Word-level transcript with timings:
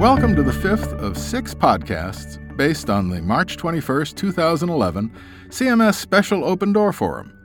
Welcome 0.00 0.34
to 0.36 0.42
the 0.42 0.50
fifth 0.50 0.94
of 0.94 1.18
six 1.18 1.52
podcasts 1.52 2.38
based 2.56 2.88
on 2.88 3.10
the 3.10 3.20
March 3.20 3.58
21st, 3.58 4.16
2011 4.16 5.12
CMS 5.50 5.96
Special 5.96 6.42
Open 6.42 6.72
Door 6.72 6.94
Forum. 6.94 7.38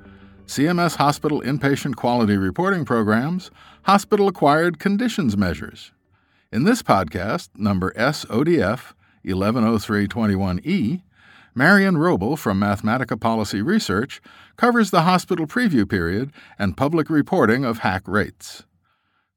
CMS 0.46 0.96
Hospital 0.96 1.41
Inpatient 1.41 1.97
Quality 1.97 2.37
Reporting 2.37 2.85
Programs, 2.85 3.51
Hospital 3.83 4.29
Acquired 4.29 4.79
Conditions 4.79 5.35
Measures. 5.35 5.91
In 6.49 6.63
this 6.63 6.81
podcast, 6.81 7.49
number 7.57 7.91
SODF 7.97 8.94
110321E, 9.26 11.01
Marian 11.53 11.97
Wrobel 11.97 12.37
from 12.37 12.62
Mathematica 12.62 13.19
Policy 13.19 13.62
Research 13.62 14.22
covers 14.56 14.92
the 14.92 15.01
hospital 15.01 15.46
preview 15.46 15.87
period 15.87 16.31
and 16.58 16.77
public 16.77 17.09
reporting 17.09 17.65
of 17.65 17.79
HAC 17.79 18.07
rates. 18.07 18.63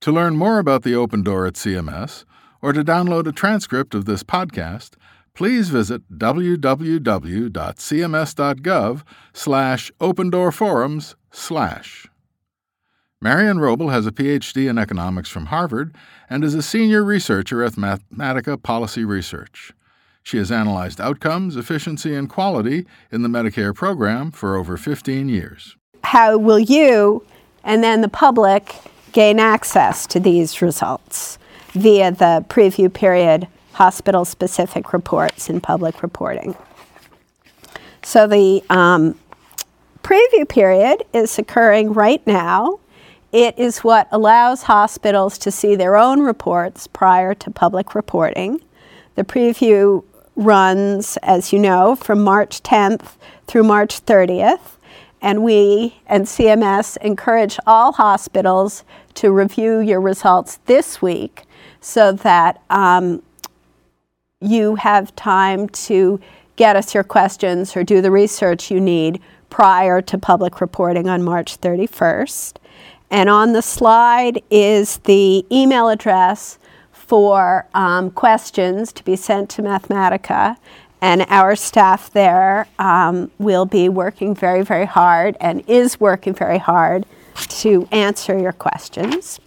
To 0.02 0.12
learn 0.12 0.36
more 0.36 0.60
about 0.60 0.84
the 0.84 0.94
open 0.94 1.24
door 1.24 1.46
at 1.46 1.54
CMS, 1.54 2.24
or 2.60 2.72
to 2.72 2.84
download 2.84 3.26
a 3.26 3.32
transcript 3.32 3.94
of 3.94 4.04
this 4.04 4.22
podcast, 4.22 4.92
please 5.34 5.68
visit 5.68 6.02
www.cms.gov 6.18 6.62
slash 9.32 9.92
opendoorforums 10.00 11.14
slash. 11.30 12.06
Marian 13.20 13.58
Wrobel 13.58 13.90
has 13.90 14.06
a 14.06 14.12
PhD 14.12 14.68
in 14.70 14.78
economics 14.78 15.28
from 15.28 15.46
Harvard 15.46 15.94
and 16.30 16.44
is 16.44 16.54
a 16.54 16.62
senior 16.62 17.02
researcher 17.02 17.64
at 17.64 17.72
Mathematica 17.72 18.62
Policy 18.62 19.04
Research. 19.04 19.72
She 20.22 20.36
has 20.38 20.52
analyzed 20.52 21.00
outcomes, 21.00 21.56
efficiency, 21.56 22.14
and 22.14 22.28
quality 22.28 22.86
in 23.10 23.22
the 23.22 23.28
Medicare 23.28 23.74
program 23.74 24.30
for 24.30 24.56
over 24.56 24.76
15 24.76 25.28
years. 25.28 25.76
How 26.04 26.36
will 26.36 26.58
you 26.58 27.24
and 27.64 27.82
then 27.82 28.02
the 28.02 28.08
public 28.08 28.76
gain 29.12 29.40
access 29.40 30.06
to 30.08 30.20
these 30.20 30.62
results 30.62 31.38
via 31.72 32.10
the 32.10 32.44
preview 32.48 32.92
period 32.92 33.48
hospital 33.72 34.24
specific 34.24 34.92
reports 34.92 35.48
and 35.48 35.62
public 35.62 36.02
reporting? 36.02 36.56
So 38.02 38.26
the 38.26 38.62
um, 38.70 39.18
preview 40.02 40.48
period 40.48 41.04
is 41.12 41.38
occurring 41.38 41.92
right 41.92 42.26
now. 42.26 42.80
It 43.32 43.58
is 43.58 43.80
what 43.80 44.08
allows 44.10 44.62
hospitals 44.62 45.36
to 45.38 45.50
see 45.50 45.76
their 45.76 45.96
own 45.96 46.20
reports 46.20 46.86
prior 46.86 47.34
to 47.34 47.50
public 47.50 47.94
reporting. 47.94 48.60
The 49.16 49.24
preview 49.24 50.04
runs, 50.34 51.18
as 51.22 51.52
you 51.52 51.58
know, 51.58 51.94
from 51.96 52.22
March 52.22 52.62
10th 52.62 53.16
through 53.46 53.64
March 53.64 54.04
30th. 54.06 54.76
And 55.20 55.42
we 55.42 55.96
and 56.06 56.24
CMS 56.26 56.96
encourage 56.98 57.58
all 57.66 57.92
hospitals 57.92 58.84
to 59.14 59.32
review 59.32 59.80
your 59.80 60.00
results 60.00 60.60
this 60.66 61.02
week 61.02 61.42
so 61.88 62.12
that 62.12 62.60
um, 62.68 63.22
you 64.42 64.74
have 64.74 65.16
time 65.16 65.66
to 65.70 66.20
get 66.56 66.76
us 66.76 66.94
your 66.94 67.02
questions 67.02 67.74
or 67.74 67.82
do 67.82 68.02
the 68.02 68.10
research 68.10 68.70
you 68.70 68.78
need 68.78 69.22
prior 69.48 70.02
to 70.02 70.18
public 70.18 70.60
reporting 70.60 71.08
on 71.08 71.22
March 71.22 71.58
31st. 71.58 72.56
And 73.10 73.30
on 73.30 73.54
the 73.54 73.62
slide 73.62 74.42
is 74.50 74.98
the 74.98 75.46
email 75.50 75.88
address 75.88 76.58
for 76.92 77.66
um, 77.72 78.10
questions 78.10 78.92
to 78.92 79.02
be 79.02 79.16
sent 79.16 79.48
to 79.50 79.62
Mathematica. 79.62 80.58
And 81.00 81.24
our 81.30 81.56
staff 81.56 82.12
there 82.12 82.68
um, 82.78 83.30
will 83.38 83.64
be 83.64 83.88
working 83.88 84.34
very, 84.34 84.62
very 84.62 84.84
hard 84.84 85.38
and 85.40 85.64
is 85.66 85.98
working 85.98 86.34
very 86.34 86.58
hard 86.58 87.06
to 87.48 87.88
answer 87.92 88.38
your 88.38 88.52
questions. 88.52 89.40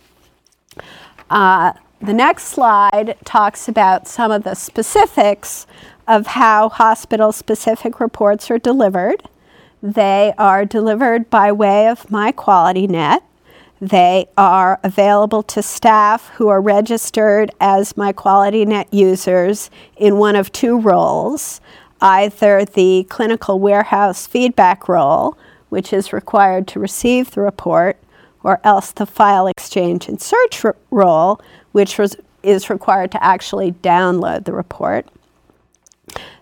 Uh, 1.30 1.74
the 2.02 2.14
next 2.14 2.46
slide 2.46 3.16
talks 3.26 3.68
about 3.68 4.08
some 4.08 4.32
of 4.32 4.44
the 4.44 4.56
specifics 4.56 5.68
of 6.08 6.28
how 6.28 6.70
hospital 6.70 7.32
specific 7.32 8.00
reports 8.00 8.50
are 8.50 8.58
delivered. 8.58 9.24
They 9.84 10.34
are 10.38 10.66
delivered 10.66 11.30
by 11.30 11.52
way 11.52 11.88
of 11.88 12.08
MyQualityNet. 12.08 13.22
They 13.80 14.28
are 14.38 14.80
available 14.84 15.44
to 15.44 15.62
staff 15.62 16.30
who 16.36 16.48
are 16.48 16.62
registered 16.62 17.52
as 17.60 17.94
MyQualityNet 17.94 18.88
users 18.92 19.70
in 19.96 20.18
one 20.18 20.36
of 20.36 20.52
two 20.52 20.80
roles 20.80 21.62
either 22.04 22.66
the 22.66 23.06
clinical 23.10 23.60
warehouse 23.60 24.26
feedback 24.26 24.90
role, 24.90 25.38
which 25.70 25.94
is 25.94 26.12
required 26.12 26.68
to 26.68 26.80
receive 26.80 27.30
the 27.32 27.42
report, 27.42 27.96
or 28.44 28.60
else 28.64 28.92
the 28.92 29.06
file 29.06 29.48
exchange 29.48 30.08
and 30.08 30.22
search 30.22 30.64
role, 30.90 31.42
which 31.72 31.98
was, 31.98 32.16
is 32.44 32.70
required 32.70 33.12
to 33.12 33.24
actually 33.24 33.72
download 33.72 34.46
the 34.46 34.54
report. 34.54 35.08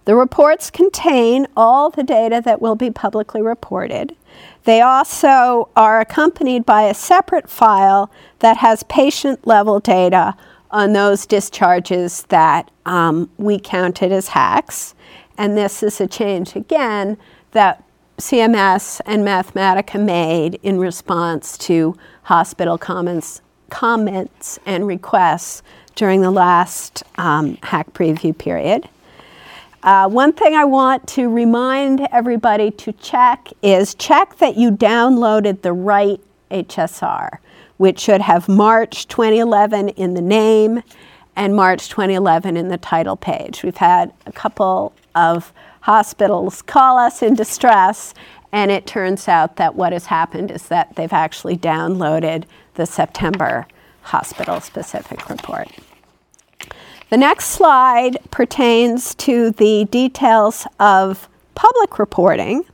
The 0.05 0.15
reports 0.15 0.71
contain 0.71 1.45
all 1.55 1.89
the 1.89 2.03
data 2.03 2.41
that 2.43 2.61
will 2.61 2.75
be 2.75 2.89
publicly 2.89 3.41
reported. 3.41 4.15
They 4.63 4.81
also 4.81 5.69
are 5.75 5.99
accompanied 5.99 6.65
by 6.65 6.83
a 6.83 6.93
separate 6.93 7.49
file 7.49 8.09
that 8.39 8.57
has 8.57 8.83
patient 8.83 9.45
level 9.45 9.79
data 9.79 10.35
on 10.71 10.93
those 10.93 11.25
discharges 11.25 12.23
that 12.23 12.69
um, 12.85 13.29
we 13.37 13.59
counted 13.59 14.11
as 14.11 14.29
HACs. 14.29 14.93
And 15.37 15.57
this 15.57 15.81
is 15.83 16.01
a 16.01 16.07
change 16.07 16.55
again 16.55 17.17
that 17.51 17.83
CMS 18.19 18.99
and 19.05 19.23
Mathematica 19.23 20.03
made 20.03 20.59
in 20.61 20.77
response 20.77 21.57
to 21.59 21.95
hospital 22.23 22.77
comments, 22.77 23.41
comments 23.69 24.59
and 24.65 24.85
requests 24.85 25.63
during 25.95 26.21
the 26.21 26.29
last 26.29 27.01
um, 27.17 27.57
HAC 27.63 27.93
preview 27.93 28.37
period. 28.37 28.89
Uh, 29.83 30.09
one 30.09 30.33
thing 30.33 30.53
I 30.53 30.65
want 30.65 31.07
to 31.09 31.29
remind 31.29 32.01
everybody 32.11 32.71
to 32.71 32.91
check 32.91 33.47
is 33.63 33.95
check 33.95 34.37
that 34.39 34.57
you 34.57 34.69
downloaded 34.69 35.61
the 35.61 35.71
right 35.71 36.19
HSR, 36.51 37.37
which 37.77 38.01
should 38.01 38.19
have 38.19 38.49
March 38.49 39.07
2011 39.07 39.89
in 39.89 40.13
the 40.13 40.21
name 40.21 40.83
and 41.39 41.55
March 41.55 41.87
2011 41.87 42.57
in 42.57 42.67
the 42.67 42.77
title 42.77 43.15
page. 43.15 43.63
We've 43.63 43.77
had 43.77 44.11
a 44.25 44.31
couple 44.31 44.91
of 45.15 45.53
hospitals 45.79 46.61
call 46.61 46.99
us 46.99 47.23
in 47.23 47.33
distress, 47.33 48.13
and 48.51 48.69
it 48.69 48.85
turns 48.85 49.29
out 49.29 49.55
that 49.55 49.73
what 49.73 49.93
has 49.93 50.07
happened 50.07 50.51
is 50.51 50.67
that 50.67 50.97
they've 50.97 51.13
actually 51.13 51.55
downloaded 51.55 52.43
the 52.73 52.85
September 52.85 53.65
hospital 54.01 54.59
specific 54.59 55.29
report. 55.29 55.69
The 57.09 57.15
next 57.15 57.45
slide 57.45 58.17
pertains 58.31 59.15
to 59.15 59.51
the 59.51 59.85
details 59.85 60.67
of 60.77 61.29
public 61.55 61.99
reporting. 61.99 62.65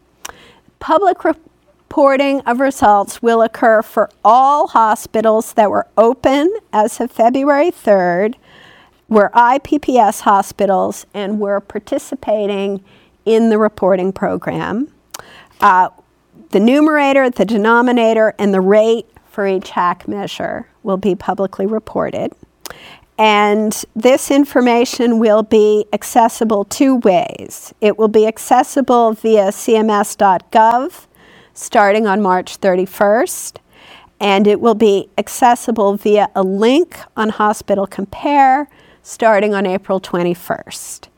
Public 0.79 1.23
reporting 1.23 2.41
of 2.41 2.59
results 2.59 3.21
will 3.21 3.43
occur 3.43 3.83
for 3.83 4.09
all 4.23 4.65
hospitals 4.69 5.53
that 5.53 5.69
were 5.69 5.85
open 5.99 6.51
as 6.73 6.99
of 6.99 7.11
February 7.11 7.69
3rd, 7.69 8.33
were 9.07 9.29
IPPS 9.33 10.21
hospitals, 10.21 11.05
and 11.13 11.39
we're 11.39 11.59
participating 11.59 12.83
in 13.25 13.49
the 13.49 13.57
reporting 13.57 14.11
program. 14.11 14.91
Uh, 15.61 15.89
the 16.51 16.59
numerator, 16.59 17.29
the 17.29 17.45
denominator, 17.45 18.33
and 18.39 18.53
the 18.53 18.61
rate 18.61 19.07
for 19.29 19.47
each 19.47 19.71
HAC 19.71 20.07
measure 20.07 20.67
will 20.83 20.97
be 20.97 21.15
publicly 21.15 21.65
reported. 21.65 22.31
And 23.17 23.83
this 23.95 24.29
information 24.29 25.19
will 25.19 25.43
be 25.43 25.85
accessible 25.93 26.65
two 26.65 26.97
ways. 26.97 27.73
It 27.79 27.97
will 27.97 28.09
be 28.09 28.27
accessible 28.27 29.13
via 29.13 29.47
cms.gov 29.47 31.07
starting 31.53 32.05
on 32.05 32.21
March 32.21 32.59
31st, 32.59 33.57
and 34.19 34.45
it 34.45 34.59
will 34.59 34.75
be 34.75 35.09
accessible 35.17 35.95
via 35.95 36.29
a 36.35 36.43
link 36.43 36.99
on 37.15 37.29
Hospital 37.29 37.87
Compare 37.87 38.69
starting 39.05 39.53
on 39.53 39.67
April 39.67 40.01
21st. 40.01 41.09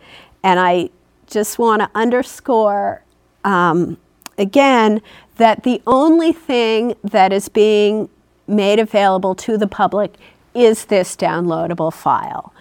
And 0.44 0.60
I 0.60 0.90
just 1.26 1.58
want 1.58 1.82
to 1.82 1.90
underscore 1.96 3.02
um, 3.46 3.98
again 4.38 5.02
that 5.38 5.64
the 5.64 5.82
only 5.88 6.34
thing 6.34 6.96
that 7.04 7.32
is 7.32 7.48
being 7.48 8.10
made 8.46 8.80
available 8.80 9.36
to 9.36 9.58
the 9.58 9.68
public 9.68 10.16
is 10.54 10.86
this 10.86 11.16
downloadable 11.16 11.94
file. 11.94 12.54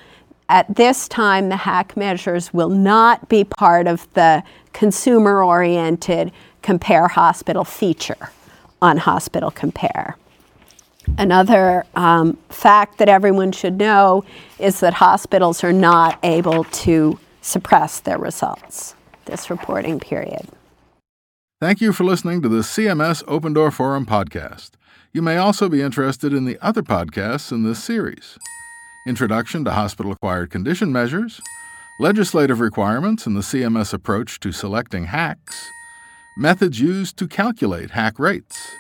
At 0.49 0.77
this 0.77 1.09
time, 1.09 1.49
the 1.49 1.57
HAC 1.57 1.97
measures 1.97 2.55
will 2.55 2.69
not 2.69 3.29
be 3.29 3.43
part 3.43 3.89
of 3.89 4.07
the 4.15 4.45
consumer 4.73 5.43
oriented 5.43 6.31
Compare 6.63 7.09
Hospital 7.09 7.65
feature 7.65 8.31
on 8.81 8.99
Hospital 8.99 9.51
Compare. 9.51 10.17
Another 11.19 11.85
um, 11.95 12.37
fact 12.49 12.99
that 12.99 13.09
everyone 13.09 13.53
should 13.53 13.79
know 13.79 14.25
is 14.59 14.81
that 14.81 14.95
hospitals 14.95 15.65
are 15.65 15.73
not 15.73 16.19
able 16.23 16.65
to 16.65 17.19
suppress 17.41 18.01
their 18.01 18.19
results 18.19 18.95
this 19.27 19.51
reporting 19.51 20.01
period. 20.01 20.49
Thank 21.61 21.81
you 21.81 21.93
for 21.93 22.05
listening 22.05 22.43
to 22.43 22.49
the 22.49 22.61
CMS 22.61 23.23
Open 23.27 23.53
Door 23.53 23.73
Forum 23.73 24.07
podcast. 24.07 24.73
You 25.13 25.23
may 25.23 25.37
also 25.37 25.69
be 25.69 25.83
interested 25.83 26.33
in 26.33 26.45
the 26.45 26.59
other 26.61 26.83
podcasts 26.83 27.51
in 27.53 27.63
this 27.63 27.83
series. 27.83 28.39
introduction 29.07 29.65
to 29.65 29.71
hospital 29.71 30.11
acquired 30.11 30.51
condition 30.51 30.93
measures, 30.93 31.41
legislative 32.01 32.59
requirements 32.61 33.25
and 33.25 33.37
the 33.37 33.41
CMS 33.41 33.95
approach 33.95 34.41
to 34.41 34.51
selecting 34.51 35.07
HACs, 35.07 35.69
methods 36.37 36.81
used 36.81 37.17
to 37.17 37.29
calculate 37.29 37.91
HAC 37.93 38.19
rates, 38.19 38.73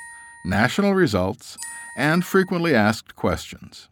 national 0.46 0.94
results, 0.94 1.58
and 1.96 2.24
frequently 2.24 2.74
asked 2.74 3.16
questions. 3.16 3.88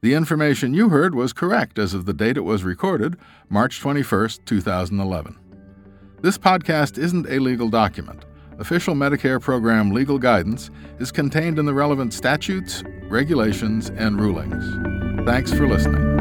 The 0.00 0.14
information 0.14 0.74
you 0.74 0.90
heard 0.90 1.14
was 1.14 1.32
correct 1.32 1.78
as 1.78 1.94
of 1.94 2.06
the 2.06 2.12
date 2.12 2.36
it 2.36 2.44
was 2.44 2.62
recorded, 2.62 3.16
March 3.48 3.80
21, 3.80 4.28
2011. 4.44 5.36
This 6.22 6.38
podcast 6.38 6.98
isn't 6.98 7.28
a 7.28 7.38
legal 7.38 7.68
document. 7.68 8.24
Official 8.58 8.94
Medicare 8.94 9.40
program 9.40 9.90
legal 9.90 10.18
guidance 10.18 10.70
is 10.98 11.12
contained 11.12 11.58
in 11.58 11.66
the 11.66 11.74
relevant 11.74 12.14
statutes, 12.14 12.82
regulations, 13.08 13.90
and 13.90 14.20
rulings. 14.20 15.26
Thanks 15.26 15.52
for 15.52 15.66
listening. 15.66 16.15